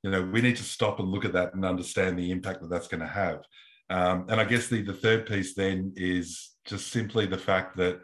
[0.03, 2.69] you know, we need to stop and look at that and understand the impact that
[2.69, 3.43] that's going to have.
[3.89, 7.99] Um, and I guess the the third piece then is just simply the fact that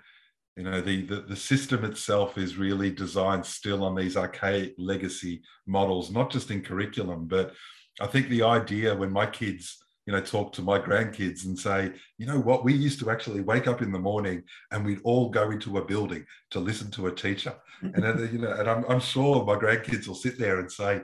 [0.56, 5.41] you know the, the the system itself is really designed still on these archaic legacy
[5.67, 7.54] models, not just in curriculum, but
[7.99, 11.91] I think the idea when my kids you know, talk to my grandkids and say,
[12.17, 14.41] you know what, we used to actually wake up in the morning
[14.71, 17.53] and we'd all go into a building to listen to a teacher.
[17.83, 21.01] And uh, you know, and I'm, I'm sure my grandkids will sit there and say,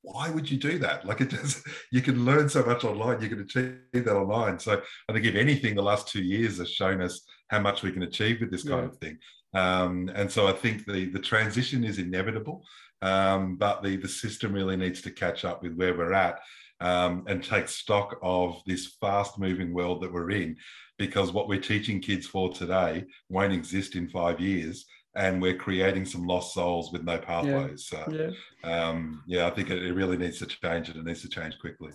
[0.00, 1.04] why would you do that?
[1.04, 4.58] Like it does, you can learn so much online, you can achieve that online.
[4.58, 7.92] So I think if anything, the last two years has shown us how much we
[7.92, 8.88] can achieve with this kind yeah.
[8.88, 9.18] of thing.
[9.52, 12.64] Um, and so I think the the transition is inevitable,
[13.02, 16.40] um, but the the system really needs to catch up with where we're at
[16.80, 20.56] um, and take stock of this fast moving world that we're in.
[20.98, 24.86] Because what we're teaching kids for today won't exist in five years
[25.16, 27.88] and we're creating some lost souls with no pathways.
[27.90, 28.04] Yeah.
[28.04, 31.22] so yeah, um, yeah i think it, it, really needs to change and it needs
[31.22, 31.92] to change quickly.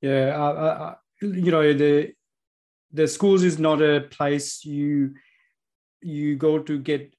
[0.00, 2.12] Yeah uh, uh, you know the
[2.92, 5.14] the schools is not a place you
[6.02, 7.14] you go to get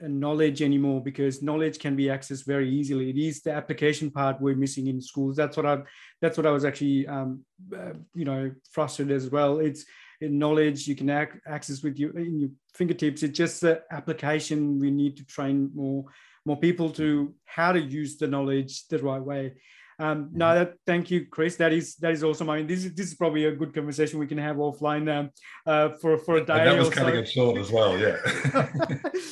[0.00, 3.10] knowledge anymore because knowledge can be accessed very easily.
[3.10, 5.36] It is the application part we're missing in schools.
[5.36, 5.78] That's what I
[6.20, 9.58] that's what I was actually um, uh, you know frustrated as well.
[9.58, 9.84] It's
[10.20, 13.22] knowledge you can ac- access with you in your fingertips.
[13.22, 16.04] It's just the application we need to train more
[16.44, 19.54] more people to how to use the knowledge the right way.
[19.98, 20.58] Um, no, mm-hmm.
[20.58, 21.56] that, thank you, Chris.
[21.56, 22.50] That is that is awesome.
[22.50, 25.30] I mean, this is this is probably a good conversation we can have offline um,
[25.66, 26.60] uh, for for a day.
[26.60, 27.20] And that was cutting so.
[27.20, 27.98] it short as well.
[27.98, 28.16] Yeah.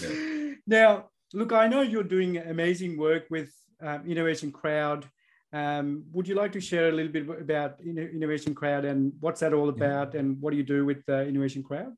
[0.02, 0.43] yeah.
[0.66, 5.08] Now, look, I know you're doing amazing work with um, Innovation Crowd.
[5.52, 9.52] Um, would you like to share a little bit about Innovation Crowd and what's that
[9.52, 11.92] all about, and what do you do with uh, Innovation Crowd?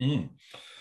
[0.00, 0.28] Mm.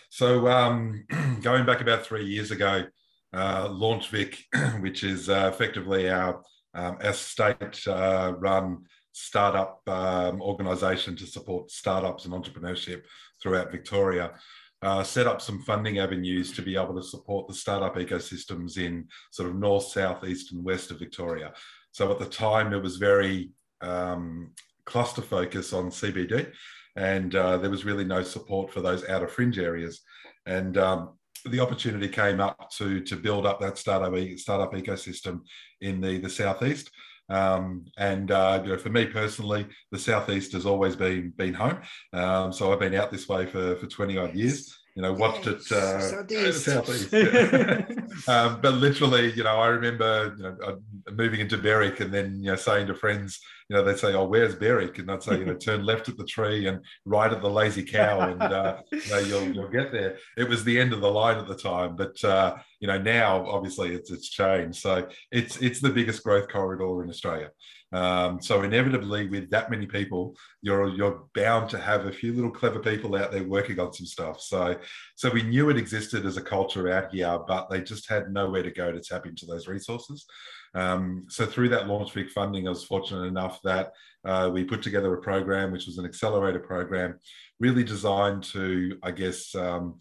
[0.10, 1.06] So, um,
[1.42, 2.86] going back about three years ago,
[3.34, 4.38] uh, LaunchVic,
[4.82, 6.42] which is uh, effectively our
[6.74, 13.04] um, our state-run uh, startup um, organisation to support startups and entrepreneurship
[13.42, 14.34] throughout Victoria,
[14.82, 19.08] uh, set up some funding avenues to be able to support the startup ecosystems in
[19.32, 21.54] sort of north, south, east, and west of Victoria.
[21.92, 24.52] So at the time, it was very um,
[24.86, 26.52] cluster focus on CBD,
[26.96, 30.02] and uh, there was really no support for those outer fringe areas.
[30.46, 35.42] And um, the opportunity came up to to build up that startup startup ecosystem
[35.82, 36.92] in the the southeast.
[37.30, 41.80] Um, and uh, you know, for me personally, the southeast has always been been home.
[42.14, 44.78] Um, so I've been out this way for for twenty odd years.
[44.96, 46.64] You know, watched it uh, southeast.
[46.66, 47.86] southeast yeah.
[48.30, 52.42] um, but literally, you know, I remember you know, uh, moving into Berwick and then
[52.42, 55.40] you know saying to friends, you know, they'd say, "Oh, where's Berwick?" And I'd say,
[55.40, 58.78] you know, turn left at the tree and right at the lazy cow, and uh,
[58.92, 60.18] you know, you'll you'll get there.
[60.38, 63.46] It was the end of the line at the time, but uh, you know, now
[63.48, 64.78] obviously it's it's changed.
[64.78, 67.50] So it's it's the biggest growth corridor in Australia.
[67.96, 72.52] Um, so inevitably, with that many people, you're you're bound to have a few little
[72.52, 74.42] clever people out there working on some stuff.
[74.42, 74.78] So
[75.16, 78.64] so we knew it existed as a culture out here, but they just had nowhere
[78.64, 80.26] to go to tap into those resources.
[80.74, 83.94] Um, so through that LaunchVic funding, I was fortunate enough that
[84.26, 87.18] uh, we put together a program, which was an accelerator program,
[87.62, 89.56] really designed to, I guess.
[89.56, 90.00] Um,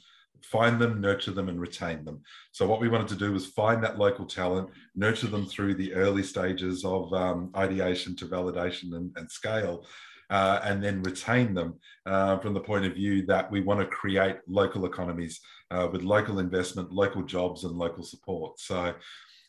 [0.50, 2.20] find them, nurture them, and retain them.
[2.52, 5.94] So, what we wanted to do was find that local talent, nurture them through the
[5.94, 9.87] early stages of um, ideation to validation and, and scale.
[10.30, 11.74] Uh, and then retain them
[12.07, 15.38] uh, from the point of view that we want to create local economies
[15.70, 18.59] uh, with local investment, local jobs, and local support.
[18.59, 18.95] So,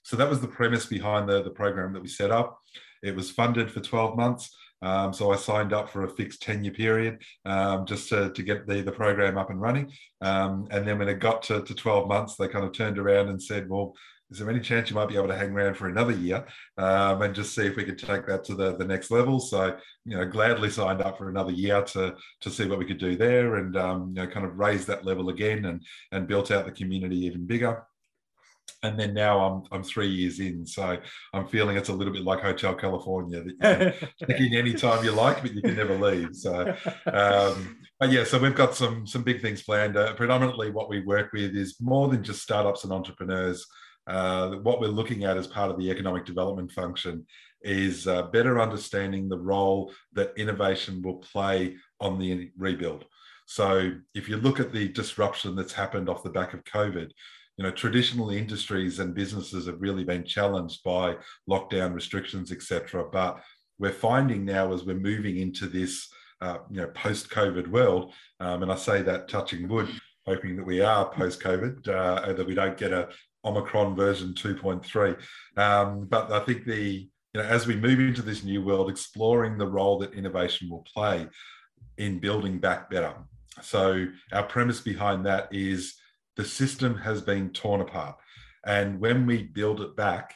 [0.03, 2.59] So that was the premise behind the, the program that we set up.
[3.01, 4.53] It was funded for 12 months.
[4.81, 8.67] Um, so I signed up for a fixed tenure period um, just to, to get
[8.67, 9.91] the, the program up and running.
[10.21, 13.29] Um, and then when it got to, to 12 months, they kind of turned around
[13.29, 13.93] and said, well,
[14.31, 16.45] is there any chance you might be able to hang around for another year
[16.77, 19.39] um, and just see if we could take that to the, the next level?
[19.39, 22.97] So, you know, gladly signed up for another year to, to see what we could
[22.97, 26.49] do there and, um, you know, kind of raise that level again and, and built
[26.49, 27.83] out the community even bigger
[28.85, 30.97] and then now I'm I'm three years in, so
[31.33, 35.03] I'm feeling it's a little bit like Hotel California that you can check in anytime
[35.03, 36.35] you like, but you can never leave.
[36.35, 36.75] So,
[37.11, 39.97] um, but yeah, so we've got some some big things planned.
[39.97, 43.65] Uh, predominantly, what we work with is more than just startups and entrepreneurs.
[44.07, 47.25] Uh, what we're looking at as part of the economic development function
[47.61, 53.05] is uh, better understanding the role that innovation will play on the rebuild.
[53.47, 57.11] So, if you look at the disruption that's happened off the back of COVID,
[57.57, 61.15] you know, traditional industries and businesses have really been challenged by
[61.49, 63.05] lockdown restrictions, etc.
[63.11, 63.41] But
[63.79, 66.07] we're finding now as we're moving into this,
[66.41, 69.89] uh, you know, post-COVID world, um, and I say that touching wood,
[70.25, 73.09] hoping that we are post-COVID, uh, that we don't get a
[73.45, 75.17] Omicron version 2.3.
[75.57, 79.57] Um, but I think the, you know, as we move into this new world, exploring
[79.57, 81.27] the role that innovation will play
[81.97, 83.13] in building back better.
[83.61, 85.95] So our premise behind that is
[86.35, 88.15] the system has been torn apart.
[88.65, 90.33] And when we build it back,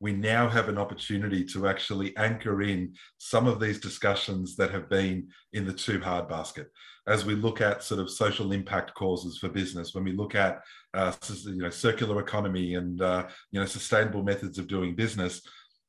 [0.00, 4.88] we now have an opportunity to actually anchor in some of these discussions that have
[4.88, 6.70] been in the too hard basket.
[7.06, 10.62] As we look at sort of social impact causes for business, when we look at
[10.94, 11.12] uh,
[11.44, 15.42] you know circular economy and uh, you know sustainable methods of doing business,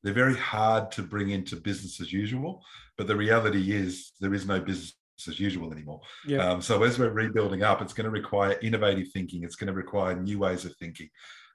[0.03, 2.63] they're very hard to bring into business as usual.
[2.97, 4.93] But the reality is there is no business
[5.27, 6.01] as usual anymore.
[6.27, 6.49] Yeah.
[6.49, 9.43] Um, so as we're rebuilding up, it's going to require innovative thinking.
[9.43, 11.09] It's going to require new ways of thinking.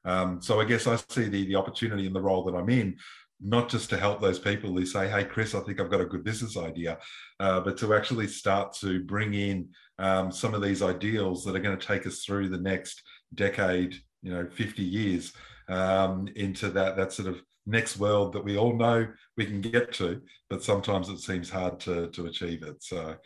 [0.05, 2.97] Um, so I guess I see the the opportunity in the role that I'm in,
[3.41, 6.07] not just to help those people who say, "Hey, Chris, I think I've got a
[6.07, 6.99] good business idea,"
[7.39, 11.61] uh, but to actually start to bring in um, some of these ideals that are
[11.61, 13.03] going to take us through the next
[13.35, 15.33] decade, you know, 50 years
[15.69, 19.07] um, into that that sort of next world that we all know
[19.37, 22.83] we can get to, but sometimes it seems hard to to achieve it.
[22.83, 23.17] So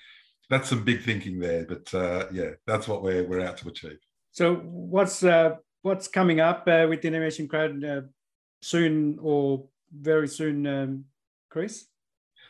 [0.50, 1.66] that's some big thinking there.
[1.66, 3.98] But uh, yeah, that's what we're we're out to achieve.
[4.32, 8.00] So what's uh, what's coming up uh, with the Innovation Crowd uh,
[8.62, 11.04] soon or very soon, um,
[11.50, 11.86] Chris?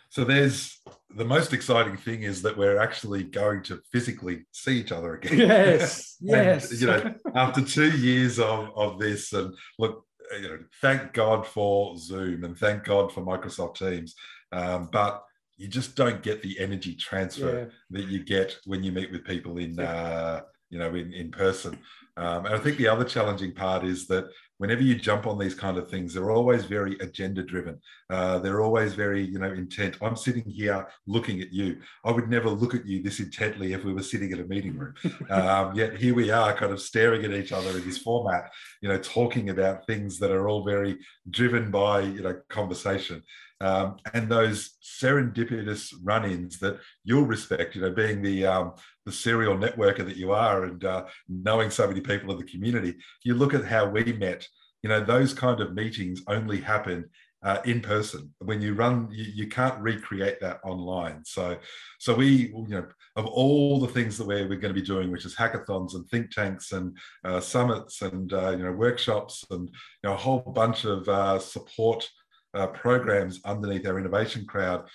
[0.09, 0.81] So there's
[1.17, 5.39] the most exciting thing is that we're actually going to physically see each other again.
[5.39, 6.81] Yes, and, yes.
[6.81, 10.05] You know, after two years of, of this, and look,
[10.41, 14.15] you know, thank God for Zoom and thank God for Microsoft Teams.
[14.53, 15.25] Um, but
[15.57, 17.65] you just don't get the energy transfer yeah.
[17.91, 19.85] that you get when you meet with people in yeah.
[19.85, 20.41] uh,
[20.71, 21.79] you know in, in person.
[22.17, 24.27] Um, and i think the other challenging part is that
[24.59, 27.81] whenever you jump on these kind of things they're always very agenda driven
[28.11, 29.97] uh, they're always very you know intent.
[30.01, 31.81] I'm sitting here looking at you.
[32.05, 34.77] I would never look at you this intently if we were sitting in a meeting
[34.77, 34.95] room.
[35.31, 38.53] Um, yet here we are kind of staring at each other in this format
[38.83, 40.99] you know talking about things that are all very
[41.31, 43.23] driven by you know conversation
[43.65, 48.75] um, and those serendipitous run-ins that you'll respect, you know, being the um,
[49.07, 52.95] the serial networker that you are, and uh, knowing so many people in the community.
[53.23, 54.47] You look at how we met.
[54.83, 57.07] You know, those kind of meetings only happen
[57.43, 58.35] uh, in person.
[58.41, 61.25] When you run, you, you, can't recreate that online.
[61.25, 61.57] So,
[61.99, 62.87] so we, you know,
[63.17, 66.07] of all the things that we're, we're going to be doing, which is hackathons and
[66.09, 70.41] think tanks and uh, summits and uh, you know workshops and you know a whole
[70.41, 72.09] bunch of uh, support
[72.55, 74.89] uh, programs underneath our innovation crowd,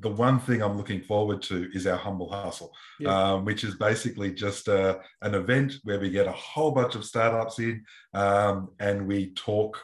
[0.00, 2.72] the one thing I'm looking forward to is our humble hustle,
[3.06, 6.94] um, which is basically just a, uh, an event where we get a whole bunch
[6.94, 7.84] of startups in
[8.14, 9.82] um, and we talk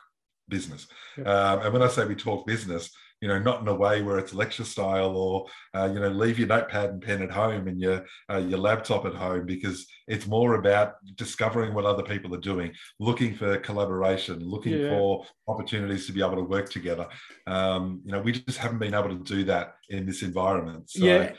[0.49, 0.87] business.
[1.19, 2.91] Um, and when I say we talk business,
[3.21, 6.39] you know, not in a way where it's lecture style or, uh, you know, leave
[6.39, 10.27] your notepad and pen at home and your, uh, your laptop at home, because it's
[10.27, 14.91] more about discovering what other people are doing, looking for collaboration, looking yeah.
[14.91, 17.07] for opportunities to be able to work together.
[17.47, 20.91] Um, you know, we just haven't been able to do that in this environment.
[20.91, 21.33] So, yeah.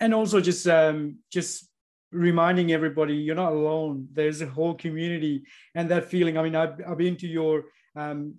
[0.00, 1.68] And also just, um, just
[2.10, 4.08] reminding everybody you're not alone.
[4.12, 5.44] There's a whole community
[5.76, 6.36] and that feeling.
[6.36, 7.66] I mean, I've, I've been to your
[7.96, 8.34] um,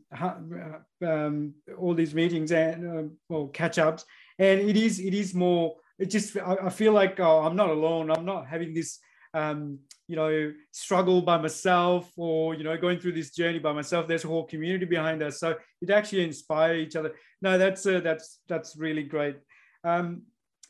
[1.06, 4.06] um, all these meetings and uh, well catch ups,
[4.40, 5.76] and it is it is more.
[6.00, 8.12] It just I, I feel like oh, I'm not alone.
[8.12, 9.00] I'm not having this
[9.34, 14.08] um, you know struggle by myself or you know going through this journey by myself.
[14.08, 17.14] There's a whole community behind us, so it actually inspire each other.
[17.42, 19.38] No, that's uh, that's that's really great.
[19.84, 20.24] Um,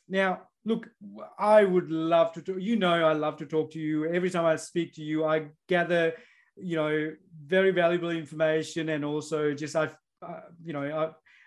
[0.09, 0.89] now, look,
[1.37, 2.57] I would love to talk.
[2.59, 4.05] You know, I love to talk to you.
[4.05, 6.13] Every time I speak to you, I gather
[6.57, 7.13] you know,
[7.45, 9.89] very valuable information, and also just I,
[10.21, 10.83] uh, you know,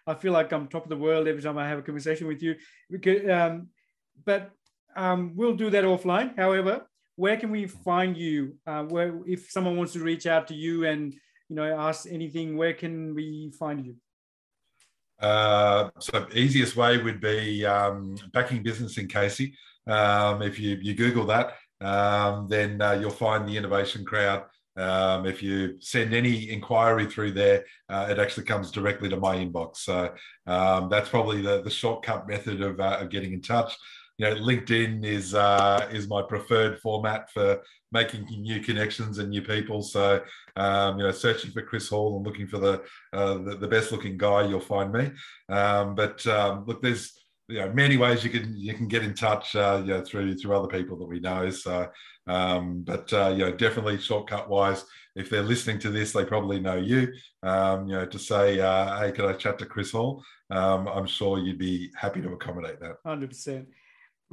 [0.07, 2.26] I, I feel like I'm top of the world every time I have a conversation
[2.26, 2.57] with you.
[2.90, 3.68] Because, um,
[4.24, 4.50] but
[4.96, 6.36] um, we'll do that offline.
[6.36, 6.86] However,
[7.16, 8.57] where can we find you?
[8.66, 11.14] Uh, where if someone wants to reach out to you and
[11.48, 13.96] you know ask anything, where can we find you?
[15.20, 19.55] Uh, so easiest way would be um, backing business in Casey.
[19.86, 24.44] Um, if you, you Google that, um, then uh, you'll find the innovation crowd.
[24.77, 29.37] Um, if you send any inquiry through there, uh, it actually comes directly to my
[29.37, 29.79] inbox.
[29.79, 30.12] So
[30.47, 33.77] um, that's probably the, the shortcut method of, uh, of getting in touch
[34.18, 37.61] you know, LinkedIn is uh, is my preferred format for
[37.91, 39.83] making new connections and new people.
[39.83, 40.22] So,
[40.57, 43.91] um, you know, searching for Chris Hall and looking for the uh, the, the, best
[43.91, 45.11] looking guy, you'll find me.
[45.49, 49.14] Um, but um, look, there's you know many ways you can you can get in
[49.14, 51.51] touch uh, you know through through other people that we know.
[51.51, 51.88] So,
[52.26, 54.84] um, but uh, you know, definitely shortcut wise.
[55.14, 57.12] If they're listening to this, they probably know you.
[57.42, 61.07] Um, you know, to say, uh, "Hey, can I chat to Chris Hall?" Um, I'm
[61.07, 62.97] sure you'd be happy to accommodate that.
[63.05, 63.68] Hundred percent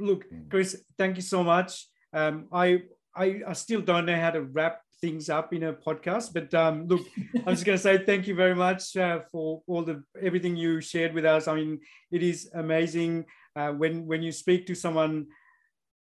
[0.02, 0.50] look, mm.
[0.50, 1.86] Chris, thank you so much.
[2.12, 2.82] Um, I,
[3.14, 6.86] I, I still don't know how to wrap things up in a podcast, but um,
[6.86, 7.04] look,
[7.46, 10.80] I'm just going to say thank you very much uh, for all the everything you
[10.80, 11.48] shared with us.
[11.48, 11.80] I mean,
[12.10, 13.26] it is amazing
[13.56, 15.26] uh, when when you speak to someone,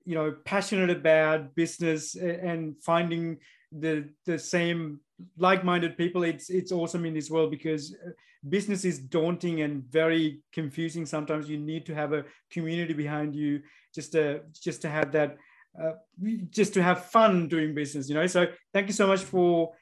[0.04, 3.38] you know, passionate about business and finding
[3.72, 5.00] the the same
[5.36, 6.22] like-minded people.
[6.22, 8.10] It's it's awesome in this world because uh,
[8.48, 13.60] business is daunting and very confusing sometimes you need to have a community behind you
[13.92, 15.36] just to just to have that
[15.82, 15.92] uh,
[16.50, 19.72] just to have fun doing business you know so thank you so much for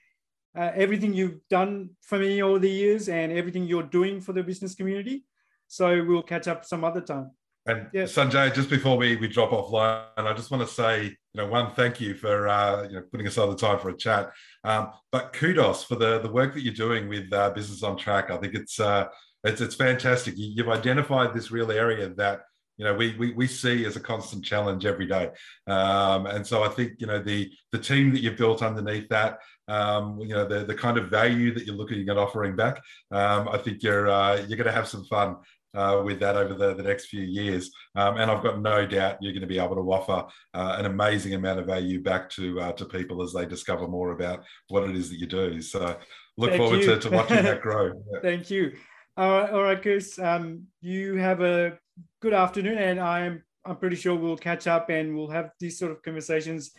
[0.57, 4.43] uh, everything you've done for me all the years and everything you're doing for the
[4.43, 5.25] business community
[5.69, 7.31] so we'll catch up some other time
[7.67, 8.03] and yeah.
[8.03, 11.73] Sanjay, just before we, we drop offline, I just want to say, you know, one,
[11.73, 14.33] thank you for uh, you know putting aside the time for a chat.
[14.65, 18.31] Um, but kudos for the the work that you're doing with uh, Business on Track.
[18.31, 19.07] I think it's uh,
[19.45, 20.35] it's it's fantastic.
[20.37, 22.43] You, have identified this real area that
[22.77, 25.31] you know we, we we see as a constant challenge every day.
[25.67, 29.39] Um, and so I think you know the the team that you've built underneath that.
[29.67, 32.83] Um, you know the, the kind of value that you're looking at offering back.
[33.11, 35.37] Um, I think you're uh, you're going to have some fun
[35.75, 37.71] uh, with that over the, the next few years.
[37.95, 40.87] Um, and I've got no doubt you're going to be able to offer uh, an
[40.87, 44.85] amazing amount of value back to uh, to people as they discover more about what
[44.85, 45.61] it is that you do.
[45.61, 45.97] So
[46.37, 47.93] look Thank forward to, to, watching that grow.
[48.13, 48.21] Yeah.
[48.23, 48.73] Thank you.
[49.17, 50.19] All right, all right, Chris.
[50.19, 51.79] Um, you have a
[52.21, 55.93] good afternoon, and I'm I'm pretty sure we'll catch up and we'll have these sort
[55.93, 56.73] of conversations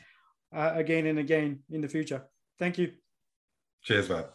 [0.56, 2.24] uh, again and again in the future.
[2.60, 2.92] Thank you.
[3.82, 4.26] Cheers, mate.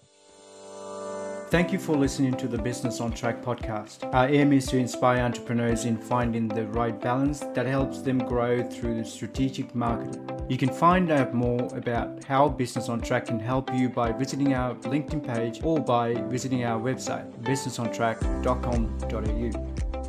[1.51, 4.09] Thank you for listening to the Business on Track podcast.
[4.15, 8.63] Our aim is to inspire entrepreneurs in finding the right balance that helps them grow
[8.63, 10.31] through strategic marketing.
[10.49, 14.55] You can find out more about how Business on Track can help you by visiting
[14.55, 20.00] our LinkedIn page or by visiting our website, businessontrack.com.au.